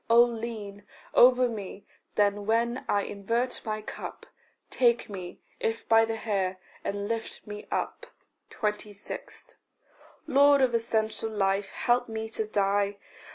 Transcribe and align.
Oh 0.09 0.23
lean 0.23 0.83
Over 1.13 1.47
me 1.47 1.85
then 2.15 2.47
when 2.47 2.83
I 2.89 3.03
invert 3.03 3.61
my 3.63 3.83
cup; 3.83 4.25
Take 4.71 5.11
me, 5.11 5.41
if 5.59 5.87
by 5.87 6.05
the 6.05 6.15
hair, 6.15 6.57
and 6.83 7.07
lift 7.07 7.45
me 7.45 7.67
up. 7.69 8.07
26. 8.49 9.53
Lord 10.25 10.59
of 10.63 10.73
essential 10.73 11.29
life, 11.29 11.69
help 11.69 12.09
me 12.09 12.29
to 12.31 12.47
die. 12.47 12.97